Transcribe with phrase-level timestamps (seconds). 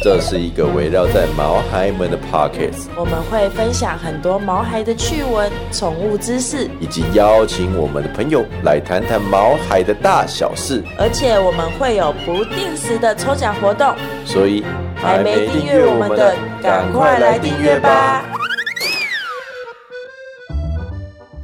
[0.00, 10.84] 这是一个围绕在毛孩们的 Pockets，我们会分享很多毛孩的趣闻、宠物知识，以及邀请我们的朋友来谈谈毛孩的大小事。
[10.96, 13.92] 而且我们会有不定时的抽奖活动。
[14.24, 14.64] 所以
[14.94, 18.22] 还没订阅我们的，赶快来订阅吧！！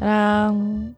[0.01, 0.95] 当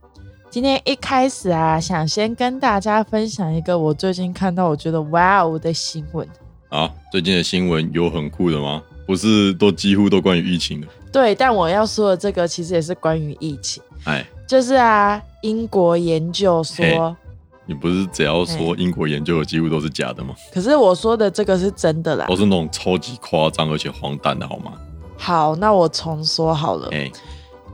[0.50, 6.28] 今天一开始啊，想先跟大家分享一个我最近看到我觉得哇哦的新闻。
[6.76, 8.82] 啊，最近的新闻有很酷的吗？
[9.06, 10.86] 不是都几乎都关于疫情的？
[11.10, 17.16] 对，但我要说的这个其实也是关于疫情，哎，就是啊，英国研究说，
[17.64, 20.34] 你不是只要说英国研究的几乎都是假的吗？
[20.52, 22.36] 可是我说的这个是真的啦都。
[22.36, 24.72] 是那种超级夸张而且荒诞的好吗？
[25.16, 26.90] 好，那我重说好了。
[26.92, 27.10] 哎，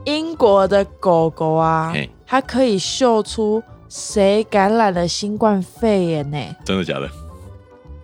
[0.05, 1.93] 英国的狗狗啊，
[2.25, 7.09] 它可以嗅出谁感染了新冠肺炎呢、真的假的？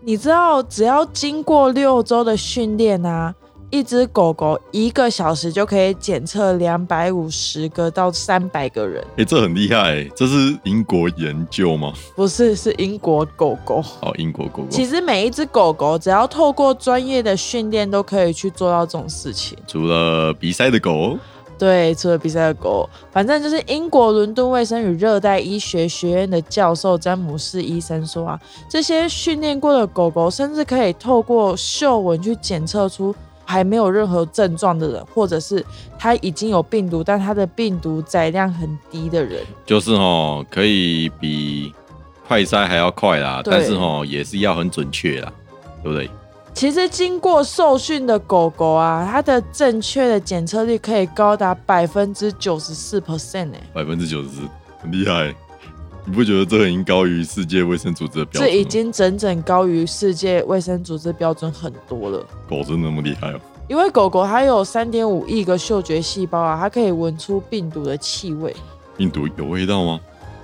[0.02, 3.36] 你知道，只要经过六周的训练啊，
[3.70, 11.94] 一只狗狗一个小时就可以检测两百五十个到三百个人，哎，这很厉害哎，这是英国研究吗？
[12.16, 13.84] 不是是英国狗狗。
[14.02, 19.58] 哦，英国狗狗其实每一只狗狗只要透过专业的训练，都可以去做到这种事情。
[19.68, 21.18] 除了比赛的狗，
[21.60, 35.66] 对，除了比赛的狗，反正就是英国伦敦卫生与热带医学学院的教授詹姆斯医生说啊，这些训练过的狗狗甚至可以透过嗅闻去检测出还没有任何症状的人，或者是
[35.98, 39.44] 他已经有病毒，但他的病毒载量很低的人。
[39.66, 41.74] 就是哦，可以比
[42.28, 45.34] 快筛还要快啦，但是哦，也是要很准确啦，
[45.84, 46.10] 对不对？
[46.54, 54.42] 其实经过受训的狗狗啊，它的正确的检测率可以高达百分之九十四 percent 哎，百分之九十四，
[54.82, 55.34] 很厉害。
[56.06, 58.50] 你不觉得这已经高于世界卫生组织的标准？
[58.50, 62.26] 这已经整整高于世界卫生组织标准很多了。
[62.50, 63.40] 狗真的那么厉害哦？
[63.68, 68.56] 因为狗狗它有三点五亿个嗅觉细胞啊，它可以闻出病毒的气味。
[68.98, 70.00] 病毒有味道吗？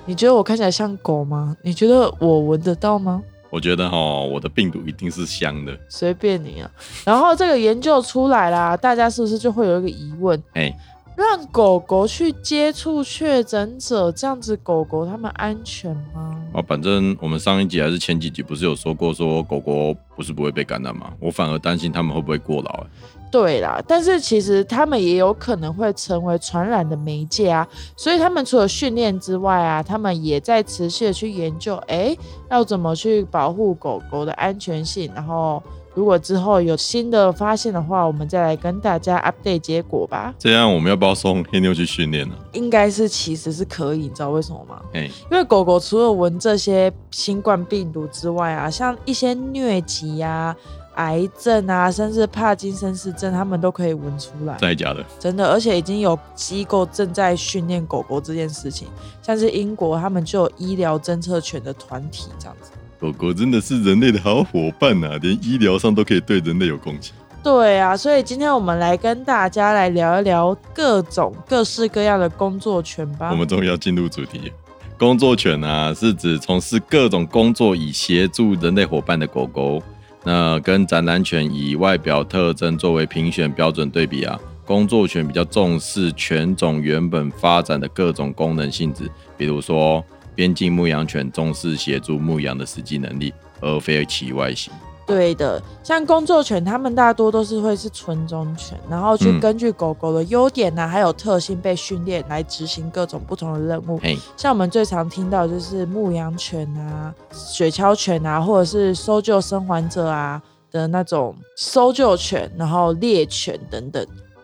[0.06, 1.58] 你觉得我看起来像狗吗？
[1.64, 3.22] 你觉得我闻得到吗？
[3.56, 5.72] 我觉得哈，我的病毒一定是香的。
[5.88, 6.70] 随便你啊。
[7.06, 10.44] 然后这个研究出来啦，大家是不是就会有一个疑问？
[10.56, 10.78] 哎、
[11.16, 16.38] 让狗狗去接触确诊者，这样子狗狗它们安全吗？
[16.54, 21.14] 啊，反正我们上一集还是前几集不是有说过，说狗狗不是不会被感染吗？
[21.22, 22.88] 我反而担心它们会不会过劳、欸。
[23.32, 32.16] 对啦，但是其实他们也有可能会成为传染的媒介啊，所以他们除了训练之外啊，他们也在持续的去研究，哎，
[32.50, 35.12] 要怎么去保护狗狗的安全性。
[35.14, 35.62] 然后，
[35.94, 40.34] 如果之后有新的发现的话，我们再来跟大家 update 结果吧。
[40.40, 42.36] 这样我们要不要送黑妞去训练呢？
[42.54, 44.82] 应该是其实是可以，你知道为什么吗？
[44.94, 50.56] 哎、因为狗狗除了闻这些新冠病毒之外啊，像一些疟疾啊、
[50.96, 54.58] 癌症啊，甚至帕金森氏症，他们都可以闻出来。
[54.58, 55.06] 真的假的？
[55.20, 58.88] 真的，而且已经有机构正在训练狗狗这件事情，
[59.22, 62.72] 像是英国，他们就有医疗侦测犬的团体这样子。
[63.00, 67.14] 狗狗真的是人类的好伙伴呐、连医疗上都可以对人类有贡献。
[67.44, 73.30] 对啊，所以今天我们来跟大家来聊一聊各种各式各样的工作犬吧。
[73.32, 74.52] 我们终于要进入主题。
[74.98, 79.84] 工作犬啊，是指从事各种工作以协助人类伙伴的狗狗。
[80.26, 90.04] 那跟展览犬以外表特征作为评选标准对比啊，工作犬比较重视犬种原本发展的各种功能性质，比如说
[90.34, 93.32] 边境牧羊犬重视协助牧羊的实际能力，
[93.62, 94.74] 而非其外形。
[95.06, 104.00] 对的，像工作犬，它们大多都是会是纯种犬，然后去嗯根据狗狗的优点呐、还有特性被训练来执行各种不同的任务。
[104.02, 114.04] 嘿，像我们最常听到的就是牧羊犬啊、雪橇犬啊，或者是搜救生还者啊的那种搜救犬，然后猎犬等等。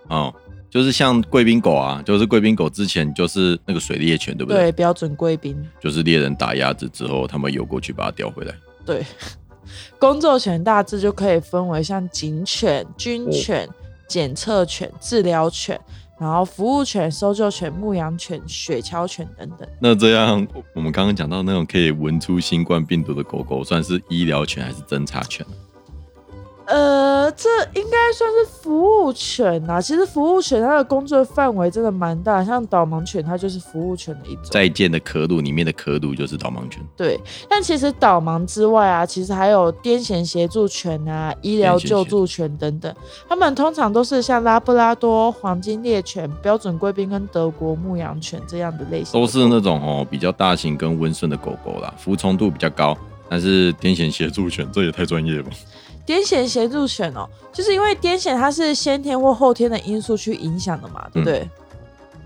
[0.10, 0.32] 哦，
[0.70, 4.62] 就是像贵宾狗啊，就是贵宾狗之前就是那个水猎犬，对不对？
[4.62, 5.58] 对，标准贵宾。
[5.80, 8.54] 就是猎人打鸭子之后，他们游过去把它叼回来。
[8.84, 9.06] 对，
[10.00, 13.68] 工作犬大致就可以分为像警犬、军犬、
[14.08, 15.80] 检测犬、治疗犬，
[16.20, 19.68] 然后服务犬、搜救犬、牧羊犬、雪橇犬等等。
[19.80, 25.46] 那这样，我们刚刚讲到那种可以闻出新冠病毒的狗狗，算是医疗犬还是侦查犬？
[26.72, 29.82] 呃，这应该算是服务犬呐。
[29.82, 34.46] 其实服务犬它的工作范围真的蛮大，像导盲犬它就是服务犬的一种。
[34.52, 37.20] 再见的可鲁里面的可鲁就是导盲犬，对，
[37.50, 42.96] 但其实导盲之外啊，其实还有癫痫协助犬啊、医疗救助犬等等，
[43.28, 52.98] 它们通常都是像拉布拉多、黄金猎犬、标准贵宾跟德国牧羊犬这样的类型的，都是那种哦比较大型跟温顺的狗狗啦，服从度比较高。
[53.30, 55.50] 但是癫痫协助犬这也太专业了吧？
[56.06, 61.50] 癫痫协助犬哦，就是因为癫痫它是先天或后天的因素去影响的嘛，对不对？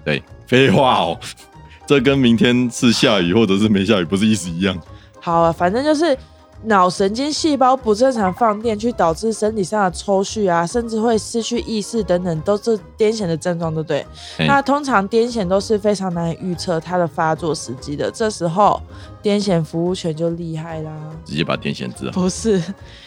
[0.04, 1.19] 对，废话哦，
[1.86, 4.80] 这跟明天是下雨或者是没下雨不是意思一样？
[5.19, 6.18] 好啊，反正就是
[6.65, 14.06] 脑神经细胞不正常放电，去导致身体上的抽搐啊，甚至会失去意识等等，都是癫痫的症状，对不对？
[14.38, 18.81] 嘿那通常癫痫都是非常难以预测它的发作时机的，这时候
[19.23, 20.91] 癫痫服务犬就厉害啦。
[21.23, 22.12] 直接把癫痫治好。
[22.12, 22.62] 不是，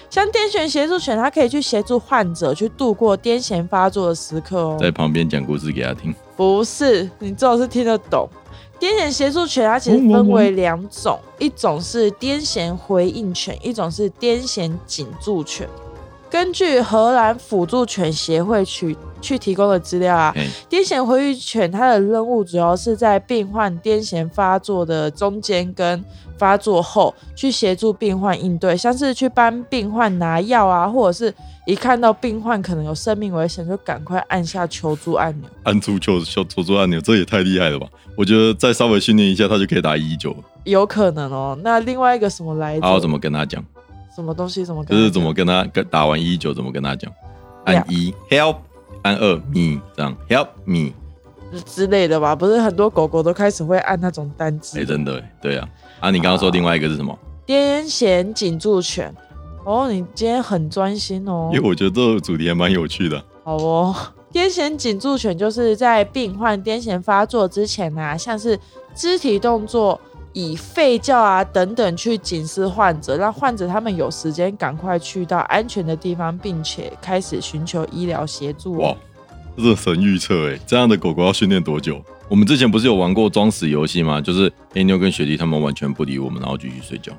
[0.08, 4.76] 像癫痫协助犬，它可以去协助患者去度过癫痫发作的时刻哦。
[4.80, 6.14] 在旁边讲故事给他听。
[6.36, 8.28] 不是，你最好是听得懂。
[8.80, 15.68] 癫痫协助犬它其实分为两种，一种是癫痫回应犬，一种是癫痫紧助犬。
[16.30, 20.34] 根据荷兰辅助犬协会去去提供的资料啊，
[20.68, 26.04] 癫痫回应犬它的任务主要是在病患癫痫发作的中间跟
[26.36, 31.34] 发作后，去协助病患应对，像是去帮病患拿药啊，或者是
[31.68, 35.50] 一看到病患可能有生命危险，就赶快按下求助按钮。
[35.64, 37.86] 按住求求求助按钮，这也太厉害了吧！
[38.16, 40.38] 我觉得再稍微训练一下，他就可以打一一九了。
[40.64, 41.58] 有可能哦。
[41.62, 42.86] 那另外一个什么来着？
[42.86, 43.62] 还要怎么跟他讲？
[44.16, 44.64] 什么东西？
[44.64, 44.98] 怎么跟他？
[44.98, 47.12] 就是怎么跟他跟打完一一九怎么跟他讲？
[47.66, 48.56] 按一 help，
[49.02, 50.92] 按二 me 这样 help me。
[51.66, 52.34] 之类的吧？
[52.34, 54.86] 不是很多狗狗都开始会按那种单字哎、。
[54.86, 55.68] 真的哎，对啊。
[56.00, 57.18] 啊，你刚刚说另外一个是什么？
[57.46, 59.14] 癫痫紧助犬。
[59.68, 61.50] 哦，你今天很专心哦。
[61.52, 63.22] 因为我觉得这个主题还蛮有趣的。
[63.44, 63.94] 好哦，
[64.32, 68.58] 癫痫紧助犬就是在病患癫痫发作之前啊，像是
[68.94, 70.00] 肢体动作、
[70.32, 78.78] 以吠叫啊等等去警示患者，让患者他们有时间赶快去到安全的地方，并且开始寻求医疗协助哦。
[78.78, 78.96] 哇，
[79.54, 80.58] 这是神预测哎！
[80.66, 82.02] 这样的狗狗要训练多久？
[82.26, 84.18] 我们之前不是有玩过装死游戏吗？
[84.18, 87.12] 就是黑妞跟雪莉他们完全不理我们，然后继续睡觉。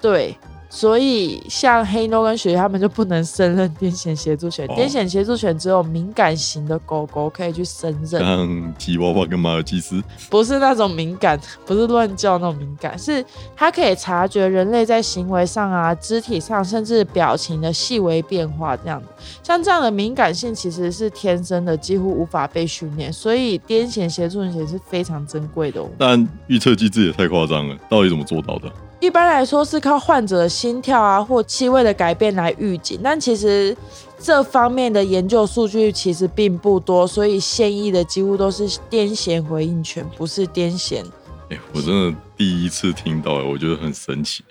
[0.00, 0.36] 对，
[0.68, 8.20] 所以像黑妞跟雪莉他们就不能胜任癫痫协助犬，哦癫痫协助犬只有敏感型的狗狗可以去胜任。
[8.20, 13.24] 像吉娃娃跟马尔济斯，不是那种敏感，不是乱叫那种敏感，是
[13.54, 18.76] 它可以察觉人类在行为上啊、肢体上，甚至表情的细微变化。
[18.76, 19.02] 这样，
[19.42, 25.88] 像这样的敏感性其实是天生的，几乎无法被训练，所以癫痫协助犬是非常珍贵的哦。
[25.96, 28.70] 但预测机制也太夸张了，到底怎么做到的？
[29.00, 33.76] 一般来说是靠患者的心跳啊或气味的改变来预警，但其实
[34.18, 41.04] 这方面的研究数据其实并不多，所以现役的几乎都是癫痫回应犬，不是癫痫。
[41.50, 44.42] 哎、我真的第一次听到，哎，我觉得很神奇。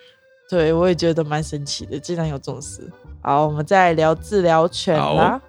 [0.48, 2.88] 对，我也觉得蛮神奇的，竟然有这种事。
[3.22, 5.42] 好，我们再来聊治疗犬啦。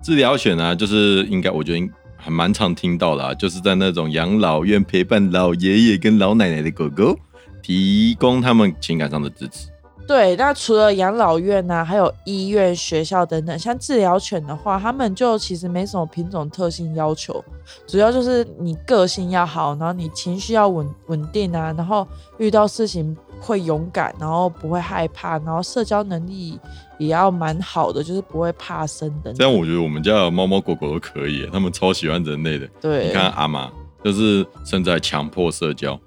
[0.00, 7.18] 治疗犬啊，就是应该我觉得应还蛮常听到的啊，就是在那种养老院陪伴老爷爷跟老奶奶的狗狗，
[7.66, 9.66] 提供他们情感上的支持。
[10.06, 17.44] 对，那除了养老院呐、还有医院、学校等等，像治疗犬的话，他们就其实没什么品种特性要求，
[17.88, 22.06] 主要就是你个性要好，然后你情绪要稳稳定啊，然后
[22.38, 26.56] 遇到事情会勇敢，然后不会害怕，然后社交能力
[26.98, 29.34] 也要蛮好的，就是不会怕生等等。
[29.34, 32.68] 这样我觉得我们家的猫猫狗狗都可以，他们超喜欢人类的。
[32.80, 33.68] 对，你看阿妈，
[34.04, 35.98] 就是正在强迫社交，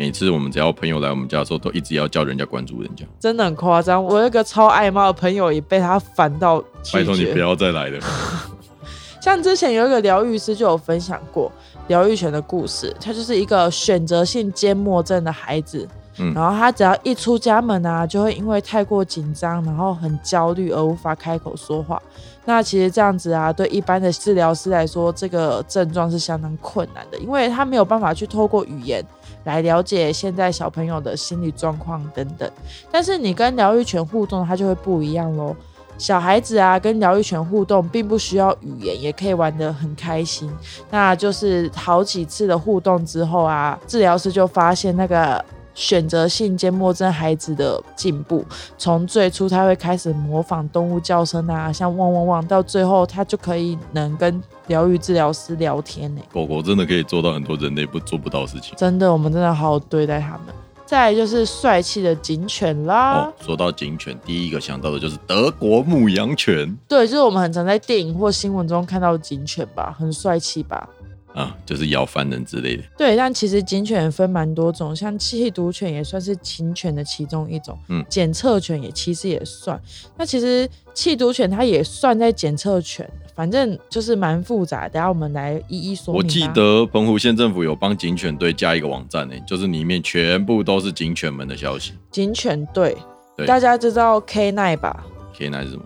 [0.00, 3.04] 每次我们只要朋友来我们家的时候，都一直要叫人家关注人家。
[3.18, 4.02] 真的很夸张。
[4.02, 6.58] 我有一个超爱猫的朋友也被他烦到
[6.90, 7.38] 拜托你不。
[7.38, 8.00] 要再来了。
[9.20, 11.52] 像之前有一个疗愈师就有分享过
[11.88, 15.86] 疗愈犬的故事，他就是一个选择性缄默症的孩子。
[16.18, 22.00] 嗯然后他只要一出家门啊，就会因为太过紧张，然后很焦虑而无法开口说话。
[22.46, 29.04] 那其实这样子啊，对一般的治疗师来说，这个症状是相当困难的，因为他没有办法去透过语言
[29.44, 32.50] 来了解现在小朋友的心理状况等等。
[32.90, 35.54] 但是你跟疗愈犬互动，它就会不一样喽。
[35.98, 40.50] 小孩子啊，跟疗愈犬互动并不需要语言，也可以玩得很开心。
[40.90, 48.44] 那就是好几次的互动之后啊，治疗师就发现那个选择性缄默症孩子的进步，
[48.76, 56.20] 从最初他会开始模仿动物叫声啊，像汪汪汪，到最后他就可以能跟疗愈治疗师聊天呢。
[56.32, 58.74] 狗狗真的可以做到很多人类不做不到的事情。
[58.76, 60.54] 真的，我们真的好好对待他们。
[60.84, 63.20] 再来就是帅气的警犬啦。
[63.20, 70.88] 哦，说到警犬，第一个想到的就是德国牧羊犬对，就是我们很常在电影或新闻中看到的警犬吧，很帅气吧。
[71.34, 72.82] 啊，就是咬犯人之类的。
[72.98, 79.80] 对，但其实警犬分蛮多种，像缉毒犬也算是警犬的其中一种，嗯检测犬也其实也算。
[80.16, 84.88] 那其实缉毒犬它也算在检测犬，反正就是蛮复杂。
[84.88, 86.28] 等下我们来一一说明我吧。
[86.28, 91.92] 记得澎湖县政府有帮警犬队加一个网站呢，就是里面全部都是警犬们的消息。
[92.10, 92.96] 警犬队，
[93.36, 95.84] 对大家知道 K 奈吧 K 9是什么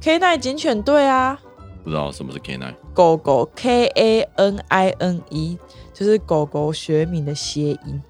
[0.00, 1.38] ？？K 奈警犬队啊，
[1.82, 5.58] 不知道什么是9狗狗 K A N I N E
[5.92, 8.02] 就是狗狗学名的谐音。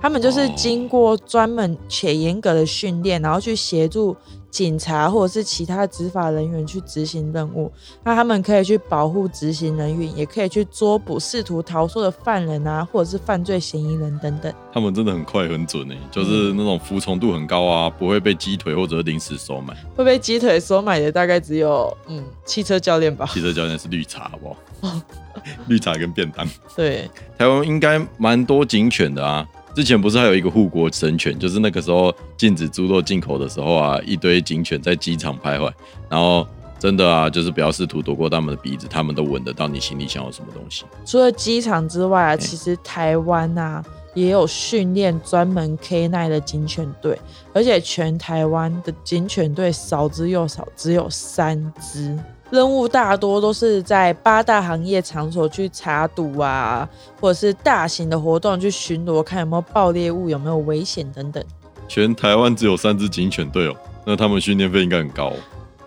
[0.00, 4.16] 他们就是经过专门且严格的训练，然后去协助
[4.54, 7.68] 警察或者是其他执法人员去执行任务。
[8.04, 14.54] 那他们可以去保护执行人员，也可以去捉捕试图逃脱的犯人啊，或者是犯罪嫌疑人等等。
[14.72, 19.74] 他们真的很快很准呢，就是那种服从度很高啊，不会被鸡腿或者是临时收买。
[19.96, 23.26] 会被鸡腿收买的大概只有嗯汽车教练吧。
[23.34, 24.56] 汽车教练是绿茶，好不
[24.86, 25.00] 好？
[25.66, 26.48] 绿茶跟便当。
[26.76, 29.44] 对，台湾应该蛮多警犬的啊。
[29.74, 35.72] 之前不是还有一个护国神犬，就是那个时候禁止猪肉进口的时候啊，一堆警犬在机场徘徊，
[36.08, 36.46] 然后
[36.78, 40.84] 真的啊，就是不要试图躲过他们的鼻子，他们都闻得到你心里想要什么东西。
[41.04, 47.18] 除了机场之外啊，其实台湾啊也有训练专门 K 9的警犬队，
[47.52, 52.16] 而且全台湾的警犬队少之又少，只有三支。
[52.50, 56.88] 任务大多都是在八大行业场所去查赌啊，
[57.20, 61.42] 或者是大型的活动去巡逻，看有没有爆裂物、有没有危险等等。
[61.88, 65.36] 全台湾只有三只警犬队哦，那他们训练费应该很高、哦。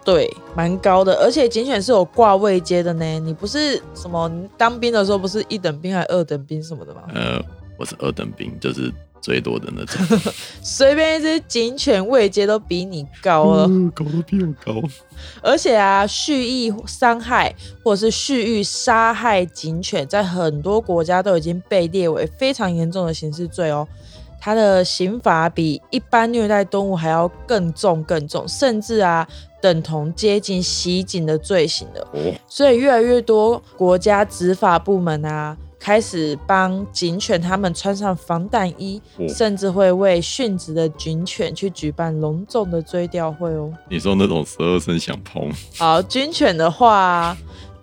[0.04, 3.20] 对，蛮高的，而且警犬是有挂位阶的呢。
[3.20, 7.02] 你不是什么当兵的时候不是一等兵还二等兵什么的吗？
[7.14, 7.42] 呃，
[7.78, 10.20] 我是二等兵，就是最多的那种。
[10.62, 13.66] 随便一只警犬位阶都比你高了。
[13.68, 14.82] 嗯搞得比我高。
[15.42, 23.88] 而且啊，蓄意伤害或者是蓄意杀害警犬，在很多国家都已经被列为非常严重的刑事罪哦。
[24.40, 29.28] 它的刑罚比一般虐待动物还要更重更重，甚至啊
[29.60, 32.02] 等同接近袭警的罪行的。
[32.14, 43.72] 哦，所以越来越多国家执法部门啊，开始帮警犬他们穿上防弹衣，哦甚至会为殉职的警犬去举办隆重的追悼会哦。
[43.90, 47.38] 你说那种十二生响砰，好，军犬的话，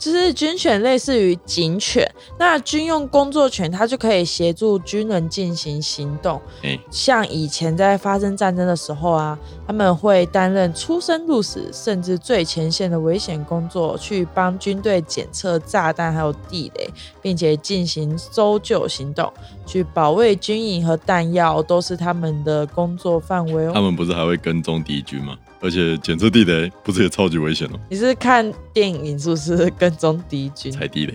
[0.04, 2.06] 就是军犬类似于警犬，
[2.38, 6.38] 那军用工作犬它就可以协助军人进行行动。
[6.62, 16.90] 嗯、像以前在发生战争的时候啊，他们会担任出生入死，甚至最前线的危险工作，去帮军队检测炸弹还有地雷，
[17.22, 19.32] 并且进行搜救行动，
[19.64, 23.72] 去保卫军营和弹药，都是他们的工作范围哦。
[23.72, 25.34] 他们不是还会跟踪敌军吗？
[25.64, 30.70] 而且检测地雷不是也超级危险哦，你是看电影是不是跟踪敌军？
[30.70, 31.14] 踩地雷。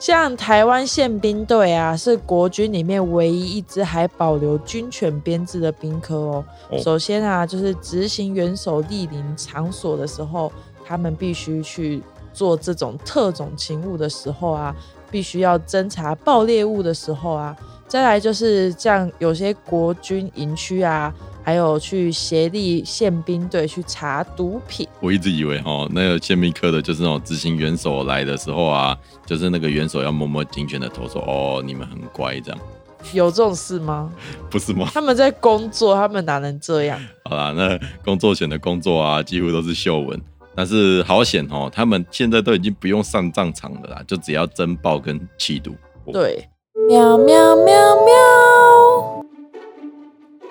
[0.00, 6.44] 像台湾宪兵队啊，是国军里面唯一一支还保留军犬编制的兵科哦。
[6.68, 10.52] 哦首先啊，就是执行元首莅临场所的时候，
[10.84, 12.02] 他们必须去
[12.32, 14.74] 做这种特种勤务的时候啊，
[15.12, 17.56] 必须要侦查爆裂物的时候啊，
[17.88, 21.12] 再来就是像有些国军营区啊，
[21.44, 24.86] 还有去协力宪兵队去查毒品。
[25.00, 32.60] 我一直以为哦，那个宪兵科的就是那种执行元首来的时候啊，就是那个元首要摸摸警犬的头说，哦，你们很乖这样，
[33.12, 34.12] 有这种事吗？
[34.50, 34.88] 不是吗？
[34.92, 37.00] 他们在工作，他们哪能这样？
[37.24, 40.20] 好 啦，那工作前的工作啊，几乎都是秀文。
[40.58, 45.76] 但是好险哦，他们现在都已经不用上战场了啦，就只要侦报跟缉毒。
[46.10, 46.48] 对，
[46.88, 47.74] 喵喵喵
[48.04, 49.24] 喵。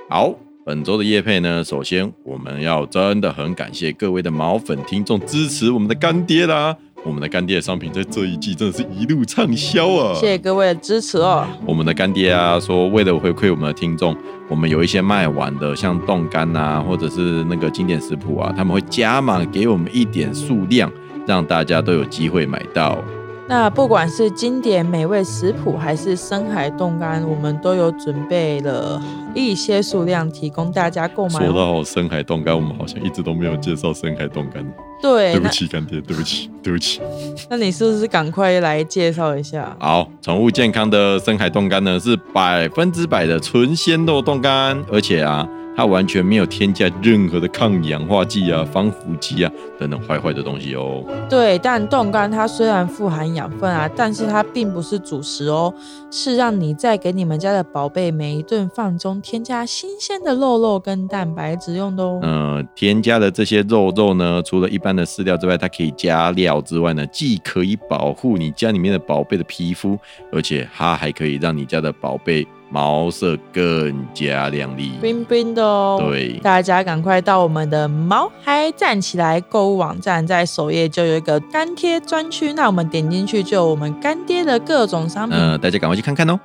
[0.09, 0.33] 好，
[0.65, 6.75] 本周的夜配呢，首先我们要真的很感谢各位的毛粉听众支持我们的干爹啦。
[7.05, 10.13] 我们的干爹的商品在这一季真的是一路畅销啊！
[10.15, 11.47] 谢谢各位的支持哦。
[11.65, 14.13] 我们的干爹啊，说为了回馈我们的听众，
[14.49, 20.91] 我们有一些卖完的，像冻干啊，或者是那个经典食谱啊，他们会加码给我们一点数量，
[21.27, 22.97] 让大家都有机会买到。
[23.47, 28.99] 那不管是经典美味食谱，还是深海冻干，我们都有准备了
[29.35, 31.53] 一些数量提供大家购买说哦。
[31.53, 34.65] 到深海冻干，我们好像一直都没有介绍深海冻干，
[34.99, 37.01] 对，那对不起干爹，对不起， 对不起。
[37.47, 39.77] 那你是不是赶快来介绍一下？
[39.79, 51.03] 好，宠物健康的深海冻干呢是百分之百的纯鲜肉冻干，而且啊，它完全没有添加任何的抗氧化剂啊、防腐剂啊等等坏坏的东西哦。
[51.29, 55.73] 对，但冻干它虽然富含养分啊，但是它并不是主食哦，
[56.09, 62.19] 是让你在给你们家的宝贝每一顿饭中添加新鲜的肉肉跟蛋白质用的哦。
[62.23, 69.97] 嗯，添加的这些肉肉呢，除了一般的饲料之外，它可以加料之外呢，既可以保护你家里面的宝贝的皮肤，
[70.31, 74.93] 而且它还可以让你家的宝贝毛色更加亮丽。
[75.01, 75.97] 冰冰的哦。
[76.01, 85.37] 对大家赶快到我们的毛孩站起来购物网站，在首页就有一个干爹专区，那我们点进去就有我们干爹的各种商品。
[85.37, 86.39] 呃，大家赶快去看看哦。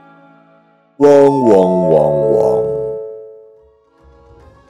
[0.98, 2.64] 嗡嗡嗡嗡，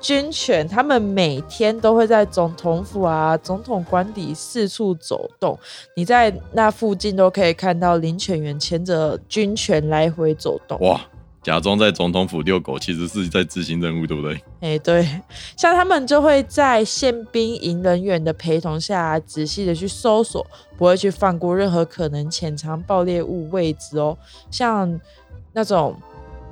[0.00, 5.58] 军犬他们每天都会在总统府啊、总统官邸四处走动，
[5.96, 10.78] 你在那附近都可以看到林犬员牵着军犬来回走动。
[10.80, 11.00] 哇，
[11.42, 14.38] 假装在总统府遛狗，其实是在执行任务，对不对？
[14.60, 15.08] 哎，对，
[15.56, 24.18] 像他们就会在宪兵营人员的陪同下，仔细的去搜索，不会去放过任何可能潜藏爆裂物位置哦。
[24.50, 25.00] 像
[25.54, 25.96] 那种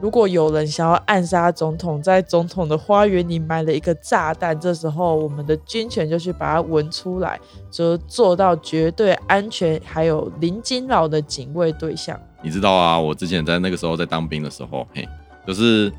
[0.01, 7.39] 如果有人想要暗杀总统，在总统的花园里埋了一个炸弹，这时候我们的军犬就去把它闻出来，
[7.71, 12.19] 就做到绝对安全，还有零惊扰的警卫对象。
[12.43, 15.07] 你知道啊，我之前在那个时候在当兵的时候，嘿，
[15.47, 15.93] 就是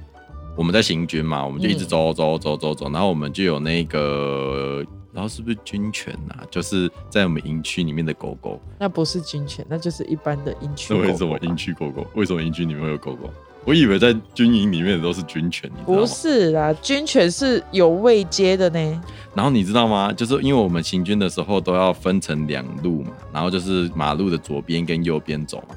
[0.55, 8.59] 我们在行军嘛，我们就一直走走走走走，然后我们就有那个，然后是不是军犬呐、就是在我们营区里面的狗狗。
[8.79, 12.07] 那不是军犬，那就是一般的营区狗狗那为什么吧营区狗狗？
[12.15, 13.29] 为什么营区里面会有狗狗？
[13.65, 16.07] 我以为在军营里面的都是军犬，你知道不？
[16.07, 19.01] 是啦，军犬是有位阶的呢。
[19.35, 20.13] 然后你知道吗？
[20.13, 25.75] 就是因为我们行军的时候都要分成两路嘛，然后就是马路的左边跟右边走嘛。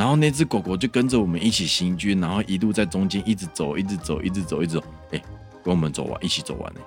[0.00, 5.22] 然后那只狗狗就跟着我们一起行军，然后一路在中间一直走，一直走，一直走，一直走，哎，
[5.62, 6.80] 跟我们走完，一起走完呢。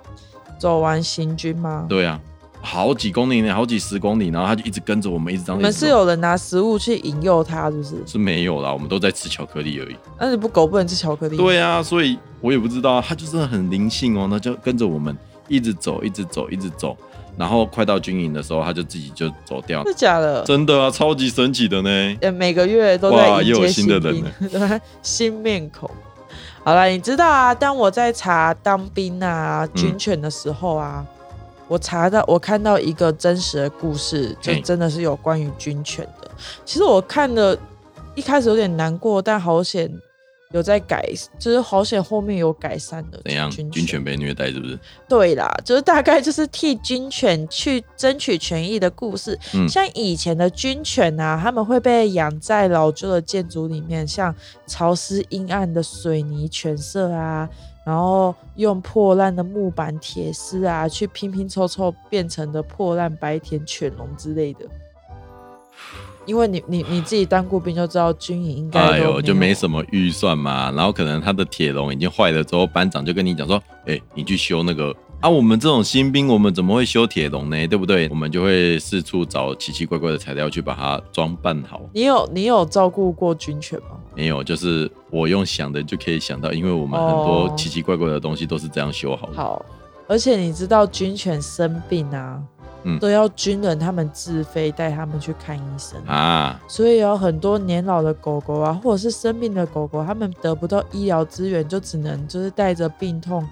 [0.58, 1.86] 走完行军吗？
[1.88, 2.20] 对啊，
[2.60, 5.58] 好几公里呢，好几十公里，然后它就一直跟着我们，一直这样。
[5.60, 8.02] 你们是有人拿食物去引诱它，是不是？
[8.04, 9.94] 是没有啦，我们都在吃巧克力而已。
[10.18, 15.16] 但是不狗不能吃巧克力？，对啊，所以我也不知道，它就是很灵性哦，那就跟着我们
[15.48, 16.96] 一直走，一直走，一直走，
[17.36, 19.94] 然后快到军营的时候，他就自己就走掉是。
[19.94, 20.42] 假的？
[20.44, 22.16] 真的啊，超级神奇的呢。
[22.20, 25.90] 呃，每个月都在哇又有迎接新的人兵， 新面孔。
[26.64, 31.04] 好了，你知道啊，当我在查当兵啊、嗯军犬的时候啊，
[31.68, 36.30] 我查到我看到一个真实的故事，就真的是有关于军犬的。
[36.64, 37.54] 其实我看了
[38.14, 39.90] 一开始有点难过，但好险
[40.54, 41.04] 有在改，
[41.36, 43.20] 就是好险后面有改善的。
[43.24, 43.50] 怎样？
[43.50, 44.78] 军军犬被虐待是不是？
[45.08, 49.36] 对啦，就是大概就是替军犬去争取权益的故事。
[49.52, 54.32] 嗯像以前的军犬啊，他们会被养在老旧的建筑里面，像
[54.64, 57.48] 潮湿阴暗的水泥犬舍啊，
[57.84, 64.60] 然后用破烂的木板、铁丝啊，去拼拼凑凑变成的破烂白田犬笼之类的。
[66.26, 69.84] 因为你你你自己当过兵就知道，军营应该都哎呦，就没什么。
[69.90, 75.28] 预算嘛，然后可能他的铁笼已经坏了之后，班长就跟你讲说，哎、你去修那个啊。
[75.28, 77.66] 我们这种新兵，我们怎么会修铁笼呢？
[77.66, 78.08] 对不对？
[78.08, 81.80] 我们就会四处找奇奇怪怪的材料去把它装扮好。
[81.92, 83.98] 你有你有照顾过军犬吗？
[84.16, 89.36] 没有，就是我用想的就可以想到，因为我们很多哦奇奇怪怪的东西都是这样修好的。
[89.36, 89.64] 好，
[90.06, 92.40] 而且你知道军犬生病啊，
[92.84, 96.00] 嗯都要军人他们自费带他们去看医生。
[96.06, 103.46] 啊，所以有很多年老的狗狗啊，或者是生病的狗狗，他们得不到医疗资源，就只能就是带着病痛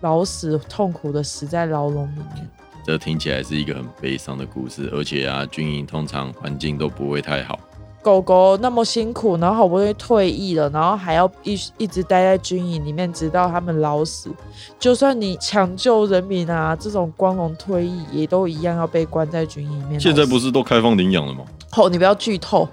[0.00, 2.48] 老死，痛苦的死在牢笼里面。
[2.84, 7.58] 这听起来是一个很悲伤的故事，而且啊，军营通常环境都不会太好。
[8.02, 14.28] 狗狗那么辛苦，然后好不容易退役了，然后还要一一直待在军营里面，直到他们老死。
[14.78, 20.00] 就算你抢救人民啊，这种光荣退役，也都一样要被关在军营里面。
[20.00, 21.44] 现在不是都开放领养了吗？
[21.76, 22.68] 哦，你不要剧透。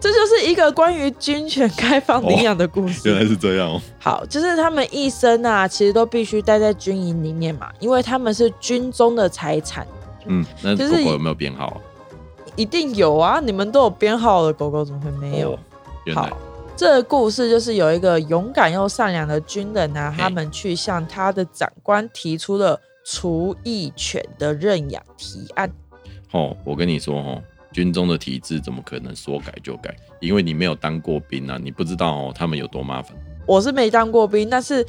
[0.00, 3.08] 这就是一个关于军犬开放领养的故事。
[3.08, 3.80] 原来是这样哦。
[3.98, 9.84] 好，就是他们一生啊，其实都必须待在军营里面嘛，因为他们是军中的财产，
[10.26, 11.76] 嗯，那就是狗狗有没有编号啊？
[12.58, 13.40] 一定有啊。
[13.40, 15.52] 你们都有编号的狗狗，怎么会没有？
[15.52, 15.58] 哦
[16.14, 16.28] 好，
[16.74, 25.70] 这个故事就是有一个勇敢又善良的军人啊，他们去向他的长官提出了除役犬的认养提案。
[26.32, 27.42] 哦，我跟你说哦，
[27.72, 29.94] 军中的体制怎么可能说改就改？
[30.20, 33.16] 因为你没有当过兵啊，你不知道哦，他们有多麻烦。
[33.46, 34.86] 我是没当过兵，但是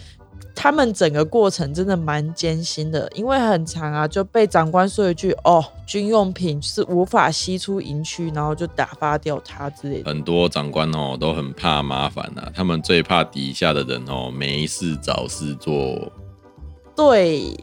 [0.55, 10.09] 他们整个过程真的蛮艰辛的，因为很长啊，就被长官说一句“哦，军用品是无法吸出营区”，然后就打发掉他之类的。
[10.09, 16.11] 很多长官哦都很怕麻烦啊，他们最怕底下的人哦没事找事做。
[16.95, 17.57] 对。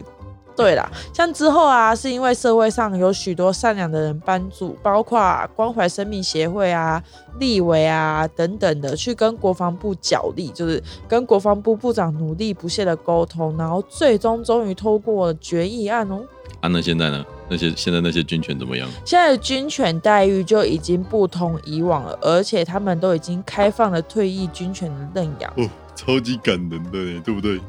[0.57, 7.03] 对啦，像之后啊，是因为社会上有许多善良的人帮助，包括关怀生命协会啊、
[7.38, 16.25] 立委啊等等的，去跟国防部角力，就是跟国防部部长努力不懈的沟通，然后最终终于通过决议案哦。
[16.62, 17.25] 啊，那现在呢？
[17.49, 18.88] 那些现在那些军犬怎么样？
[19.05, 25.53] 现在的军犬待遇就已经不同以往了，而且他们都已经开放了退役军犬的认养。
[25.57, 27.61] 哦，超级感人的，对不对？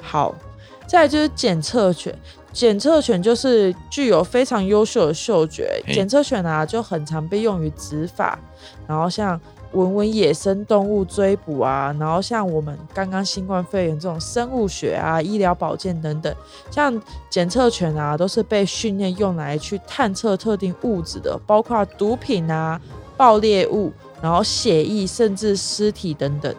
[0.00, 0.34] 好。
[0.88, 2.12] 再就是检测犬，
[2.52, 5.80] 检测犬就是具有非常优秀的嗅觉。
[5.86, 8.38] 检测犬啊，就很常被用于执法，
[8.86, 9.38] 然后像
[9.72, 16.34] 闻闻野生动物追捕啊，然后像我们刚刚新冠肺炎这种生物学啊、医疗保健等等，
[16.70, 16.98] 像
[17.28, 22.80] 检测犬啊，都是被训练用来去探测特定物质的，包括毒品啊、
[23.14, 26.54] 爆裂物，然后血液，甚至尸体等等。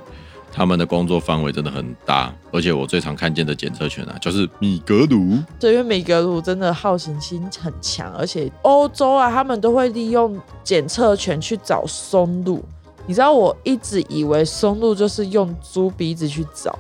[0.52, 5.38] 他们的工作范围真的很大，而且我最常看见的检测犬啊，就是米格鲁。
[5.60, 12.64] 对，因为米格鲁真的好奇心很强，而且欧洲啊，他们都会利用检测犬去找松露。
[13.06, 16.78] 你知道，我一直以为松露就是用猪鼻子去找，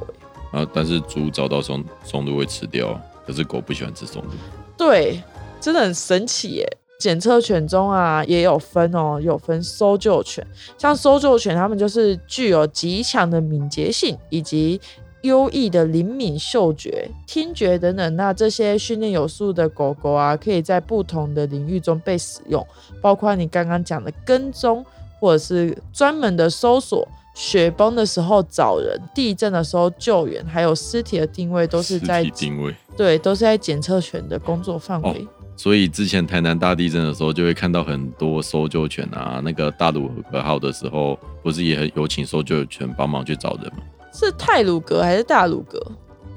[0.51, 0.59] 哎。
[0.61, 4.29] 啊，但是猪找到松松露会吃掉，可是狗不喜欢吃松露。
[4.75, 5.21] 对，
[5.61, 6.77] 真的很神奇耶。
[6.99, 10.45] 检测犬中啊，也有分哦，有分搜救犬，
[10.77, 14.79] 像搜救犬，它们就是具有极强的敏捷性以及
[15.21, 18.15] 优异的灵敏嗅觉、听觉等等。
[18.17, 22.65] 那这些训练有素的狗狗啊，可以在不同的领域中被使用，
[23.01, 24.85] 包括你刚刚讲的跟踪，
[25.21, 35.25] 或者是专门的搜索、雪崩的时候找人、地震的时候救援，还有尸体的定位，都是在定位，对，都是在检测犬的工作范围。
[35.59, 39.41] 所以之前台南大地震的时候，就会看到很多搜救犬啊。
[39.43, 43.83] 那个大鲁格号的时候，不是也有请搜救犬帮忙去找人吗？
[44.13, 45.77] 是泰鲁格还是大鲁格？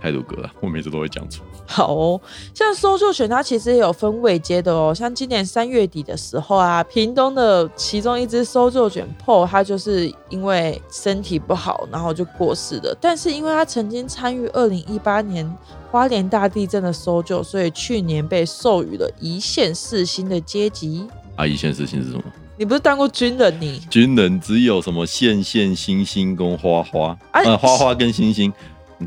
[0.02, 1.44] 泰鲁格啊， 我每次都会讲错。
[1.64, 2.20] 好哦，
[2.52, 4.92] 像搜救犬，它其实也有分位阶的哦。
[4.92, 12.96] 像今年三月底的时候啊，屏东的其中一只搜救犬 PO，它就是因为身体不好，然后就过世了。
[13.00, 15.48] 但是因为它曾经参与二零一八年。
[15.92, 21.06] 花莲大地震的搜救，所以去年被授予了一线四星的阶级。
[21.36, 22.22] 啊，一线四星是什么？
[22.56, 23.54] 你不是当过军人？
[23.60, 27.56] 你军人只有什么线线星星跟花花啊？
[27.58, 28.50] 花花跟星星，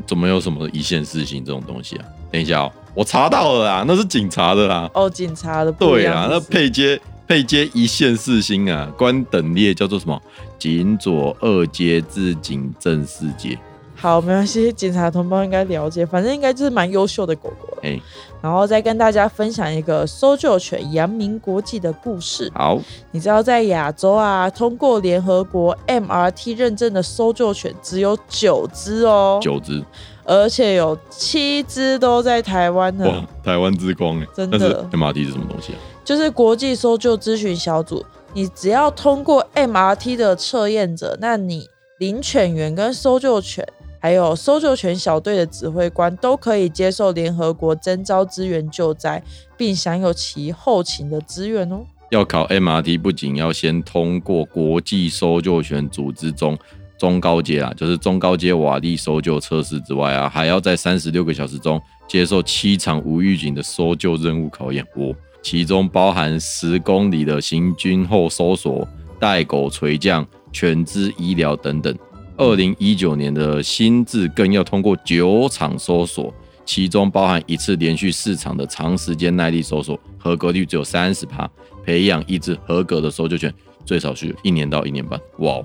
[0.06, 2.04] 怎么有什么一线四星这种东西啊？
[2.30, 4.90] 等一下哦，我查到了啦，那是警察的啦。
[4.94, 5.72] 哦，警察的。
[5.72, 10.20] 对啊，那配接配接一线四星啊，官等列叫做什么？
[10.58, 13.58] 警左二阶至警正四阶。
[13.98, 17.76] 好，没关系，警察同胞应该了解，反正应该就是蛮优秀的狗狗。
[17.82, 17.98] 哎，
[18.42, 22.52] 然后再跟大家分享一个搜救犬扬名国际的故事。
[22.54, 22.78] 好，
[23.10, 29.82] 你知道在亚洲啊，通过联合国 MRT 认证的搜救犬只有九只哦，九只，
[30.24, 33.06] 而且有七只都在台湾呢。
[33.08, 34.86] 哇，台湾之光哎，真的。
[34.92, 35.78] MRT 是什么东西啊？
[36.04, 38.04] 就是国际搜救咨询小组，
[38.34, 43.66] 你只要通过 MRT 的测验者，那你领犬员跟搜救犬。
[44.06, 49.20] 还有搜救犬小队的指挥官都可以接受联合国征召资源救灾，
[49.56, 51.84] 并享有其后勤的资源哦。
[52.12, 56.56] 要考 MRT，不仅要先通过国际搜救犬组织中
[56.96, 68.86] 中高阶啊，就是中高阶瓦砾搜救测试之外啊，还要在三十六个小时中接受七场无预警的搜救任务考验哦，其中包含十公里的行军后搜索、
[69.18, 71.92] 带狗垂降、犬只医疗等等。
[72.36, 76.32] 二零一九年的新制更要通过九场搜索，
[76.64, 81.48] 其中包含一次连续四场的长时间耐力搜索，合格率只有三十趴。
[81.84, 83.52] 培养一只合格的搜救犬，
[83.84, 85.20] 最少需一年到一年半。
[85.38, 85.60] 哇，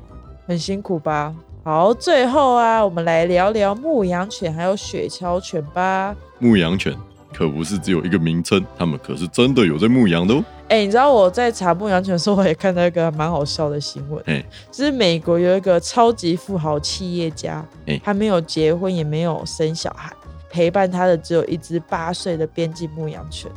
[0.48, 1.34] 很辛苦吧？
[1.64, 6.16] 好，最后啊，我们来聊聊牧羊犬还有雪橇犬吧。
[6.40, 6.96] 牧羊犬。
[7.34, 10.44] 可不是只有一个名称，它们可是真的有在牧羊的哦。
[10.72, 14.24] 哎，你知道我在查牧羊犬的时候，我也看到一个蛮好笑的新闻。
[14.26, 20.14] 哎，就是美国有一个超级富豪企业家，哎，他没有结婚，也没有生小孩。
[20.50, 23.52] 陪伴他的只有一只八岁的边境牧羊犬，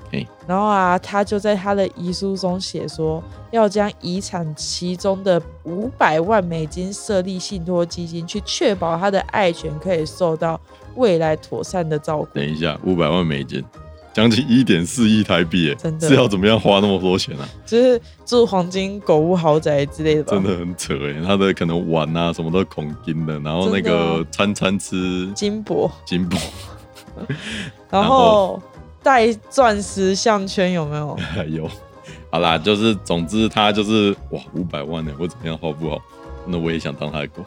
[0.47, 3.23] 然后啊，他就在他的遗书中写说，
[3.53, 10.61] 要将遗产其中的五百万美金设立信托基金，去确保他的爱犬可以受到
[10.95, 12.27] 未来妥善的照顾。
[12.33, 13.65] 等一下，五百万美金，
[14.15, 17.47] 将近一点四亿台币，真的是要怎么样花那么多钱啊？
[17.67, 20.31] 就是住黄金狗屋豪宅之类的吧？
[20.33, 26.39] 真的很扯哎，他的可能碗啊什么都孔金的，然后那个餐餐吃金箔，金箔。
[27.91, 28.63] 然后
[29.03, 31.19] 戴钻石项圈有没有？
[31.49, 31.69] 有，
[32.31, 36.01] 好啦，就是总之他就是哇五百万呢，我怎么样花不好？
[36.47, 37.45] 那我也想当他的狗。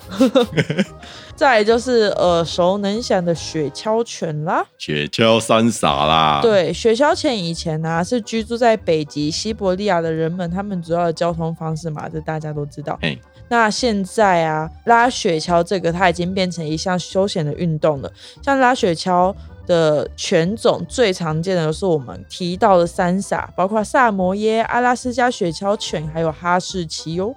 [1.36, 4.66] 再来就是耳熟能详的雪橇犬啦。
[4.78, 12.98] 雪橇三傻啦，，对，雪橇犬以前呢、是居住在北极西伯利亚的人们，他们主要的交通方式嘛，这大家都知道。
[13.02, 18.12] 嘿，那现在啊，拉雪橇这个它已经变成一项休闲的运动了。
[18.42, 19.36] 像拉雪橇
[19.68, 27.36] 的犬种最常见的是我们提到的三傻，包括萨摩耶、阿拉斯加雪橇犬，还有哈士奇哦。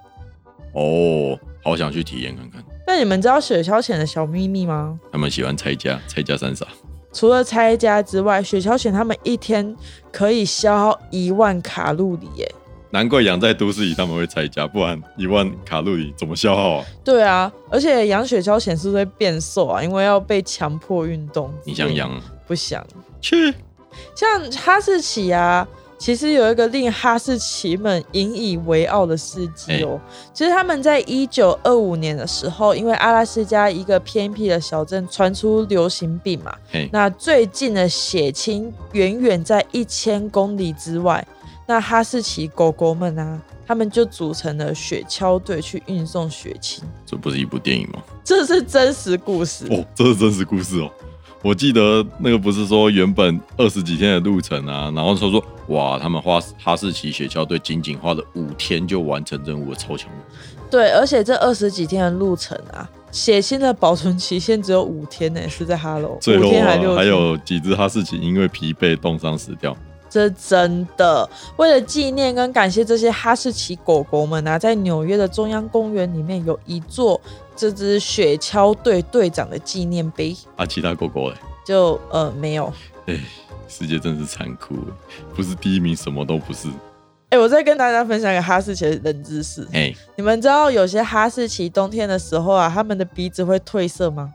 [0.73, 2.63] 哦，好想去体验看看。
[2.87, 4.99] 那你们知道雪橇犬的小秘密吗？
[5.11, 6.65] 他们喜欢拆家，拆家三傻。
[7.13, 9.75] 除了拆家之外，雪橇犬他们一天
[10.11, 12.49] 可以消耗一万卡路里耶。
[12.89, 16.85] 难怪养在都市里他们会拆家，不然一万卡路里怎么消耗啊？
[17.03, 19.81] 对啊，而且养雪橇犬是不是会变瘦啊？
[19.81, 21.53] 因为要被强迫运动。
[21.63, 21.93] 你想？
[21.93, 22.11] 养？
[22.45, 22.85] 不想。
[23.21, 23.53] 去，
[24.13, 25.65] 像哈士奇啊，
[26.01, 30.01] 其实有一个令哈士奇们引以为傲的事迹哦。
[30.33, 41.23] 其实他们在一九二五年的时候，因为阿拉斯加一个偏僻的小镇传出流行病嘛，嘿，那最近的血清远远在一千公里之外。
[41.67, 48.01] 那哈士奇狗狗们啊，他们就组成了雪橇队去运送血清，这不是一部电影吗？
[48.23, 49.67] 这是真实故事。
[49.69, 50.89] 哦，这是真实故事哦。
[51.43, 60.17] 我记得那个不是说原本二十几天的路程啊，然后他说哇，他们花哈士奇雪橇队仅仅花了五天就完成任务了，超强的。
[60.69, 69.75] 对，而且这二十几天的路程啊，血清的保存期限只有五天呢，是在哈喽，最后五天还六啊，天，还有几只哈士奇因为疲惫冻伤死掉。
[70.11, 71.27] 这真的。
[71.55, 77.19] 为了纪念跟感谢这些哈士奇狗狗们啊，在纽约的中央公园里面有一座
[77.55, 81.35] 这只雪橇队队长的纪念碑，啊，其他狗狗嘞？
[81.65, 82.71] 就呃没有。
[83.05, 83.17] 哎，
[83.69, 84.75] 世界真是残酷，
[85.33, 86.67] 不是第一名什么都不是。
[87.29, 89.65] 哎，我再跟大家分享一个哈士奇的冷知识。
[89.71, 94.33] 哎，你们知道有些哈士奇冬天的时候啊，它们的鼻子会褪色吗？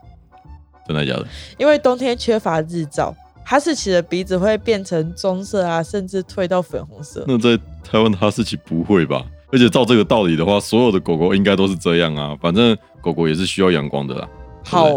[0.87, 1.27] 真的假的？
[1.59, 3.13] 因为冬天缺乏日照，
[3.49, 7.23] 哈士奇的鼻子会变成棕色啊，甚至褪到粉红色。
[7.25, 9.25] 那在台湾的哈士奇不会吧？
[9.53, 12.35] 而且照这个道理的话，所有的狗狗应该都是这样啊。
[12.41, 14.27] 反正狗狗也是需要阳光的啦。
[14.65, 14.89] 好，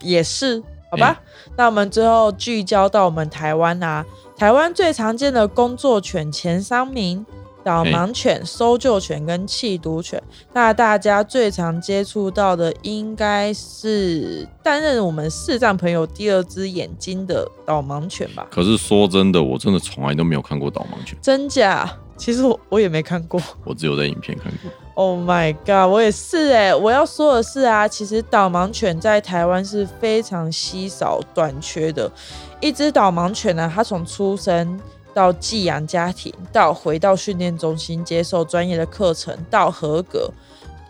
[0.00, 1.20] 也是，好吧。
[1.56, 7.26] 那我们最后聚焦到我们台湾啊，台湾最常见的工作犬前三名。
[7.64, 10.22] 导盲犬、搜救犬跟弃毒犬，
[10.52, 18.46] 那大家最常接触到的应该是担任我们视障朋友第二只眼睛的导盲犬吧？
[18.50, 21.90] 可是说真的，我真的从来都没有看过导盲犬，真假？
[22.16, 23.40] 其实我我也没看过。
[23.64, 24.70] 我只有在影片看过。
[24.94, 25.90] Oh my god！
[25.90, 32.12] 我也是哎，我要说的是啊，其实导盲犬在台湾是非常稀少、短缺的。
[32.60, 34.78] 一只导盲犬呢，它从出生
[35.14, 40.30] 到寄养家庭，到回到训练中心接受专业的课程，到合格，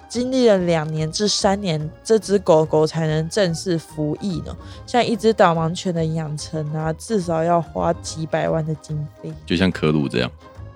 [0.09, 4.57] 经历了两年至三年，这只狗狗才能正式服役呢。
[4.87, 9.33] 像一只导盲犬的养成啊，至少要花几百万的经费。
[9.47, 10.31] 就像可鲁这样。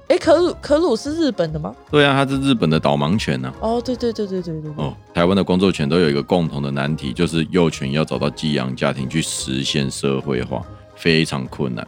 [0.09, 1.75] 哎，可鲁可鲁是日本的吗？
[1.91, 4.73] 对啊，它是日本的导盲犬呢、哦，对对对对对对对。
[4.77, 10.63] 哦，台湾的工作犬都有一个共同的难题，就是幼犬要找到寄养家庭去实现社会化，
[10.95, 11.85] 非常困难。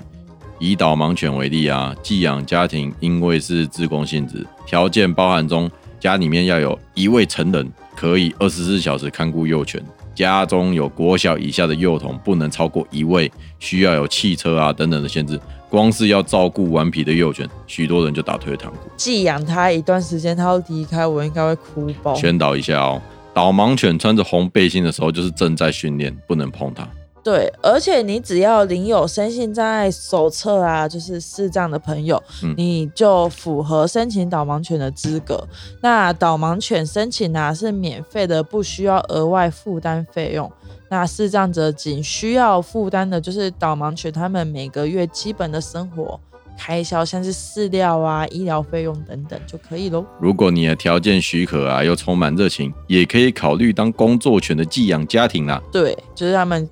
[0.59, 9.83] 以导盲犬为例啊，寄养家庭因为是自工性质，条件包含中家里面要有一位成人，可以二十四小时看顾幼犬。
[10.14, 15.38] 家中有国小以下的幼童不能超过一位，需要有汽车啊等等的限制。
[15.71, 18.79] 光是要照顾顽皮的幼犬，许多人就打退堂鼓。
[18.97, 22.14] 寄养它一段时间，它要离开，我应该会哭爆。
[22.14, 23.01] 宣导一下哦，
[23.33, 26.88] 导盲犬穿着红背心的时候，就是正在训练，不能碰它。
[27.22, 35.46] 对，而且你只要领有身心障碍手册啊，就是视障的朋友，嗯你就符合申请导盲犬的资格。
[35.83, 40.50] 那导盲犬申请啊是免费的，不需要额外负担费用。
[40.88, 46.18] 那视障者仅需要负担的就是导盲犬他们每个月基本的生活
[46.57, 50.04] 开销，像是饲料啊、医疗费用等等就可以喽。
[50.18, 55.62] 如果你的条件许可啊，又充满热情，也可以考虑当工作犬的寄养家庭啦。
[55.70, 56.68] 对，就是他们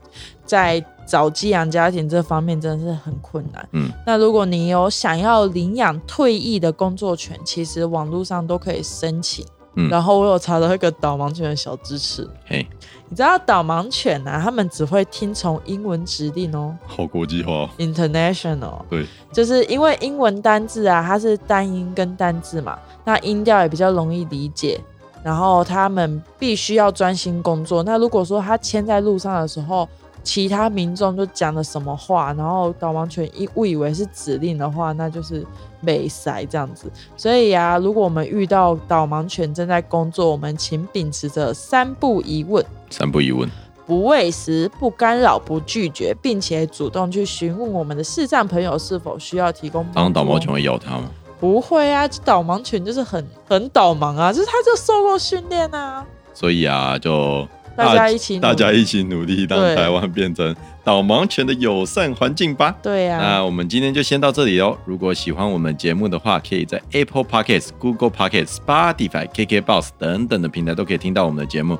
[0.46, 3.68] 在找寄养家庭这方面真的是很困难。
[3.72, 9.44] 嗯，那如果你有想要领养退役的工作犬，其实网络上都可以申请。
[9.78, 12.66] 嗯然后我有查到一个导盲犬的小知识，嘿，
[13.10, 17.70] 你知道导盲犬啊，他们只会听从英文指令哦好国际化、哦。
[17.76, 18.80] ，international。
[18.88, 24.80] 对，就是因为英文单字啊，它是单音跟单字嘛，那音调也比较容易理解。
[25.22, 27.82] 然后他们必须要专心工作。
[27.82, 29.86] 那如果说他牵在路上的时候
[30.26, 35.46] 其他民众就讲了什么话，然后导盲犬一误以为是指令的话，那就是
[35.80, 36.90] 没塞这样子。
[37.16, 42.66] 所以呀、如果我们遇到导盲犬正在工作，我们请秉持着三不疑问。
[42.90, 43.48] 三不疑问，
[43.86, 49.86] 不喂食、不干扰、不拒绝，并且主动去询问我们的视障朋友是否需要提供。
[49.94, 51.08] 当导盲犬会咬它吗？
[51.38, 56.04] 不会啊，这导盲犬就是很很导盲啊，就是它就受过训练啊。
[56.34, 62.74] 所以啊，就大家一起大家一起努力，让台湾变成导盲犬的友善环境吧。
[62.82, 64.76] 对啊、那我们今天就先到这里哦。
[64.84, 71.78] 如果喜欢我们节目的话，可以在 Apple Podcasts、Google Podcasts、Spotify、KKBox 等等的平台都可以听到我们的节目。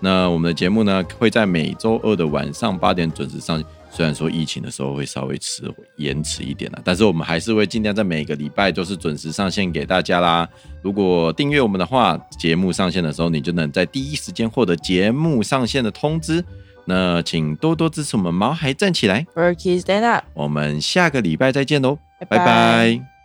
[0.00, 3.62] 那我们的节目呢，会在每周二的晚上八点准时上。
[3.90, 5.62] 虽然说疫情的时候会稍微迟
[5.96, 10.48] 延迟一点了，但是我们还是会尽量在每个礼拜都是准时上线给大家啦。
[10.80, 16.44] 如果订阅我们的话，节目上线的时候，你就能在第一时间获得节目上线的通知。
[16.86, 23.19] 那请多多支持我们毛孩站起来，w o r k y stand up，我们下个礼拜再见喽，拜拜拜